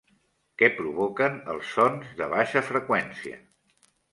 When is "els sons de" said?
1.55-2.31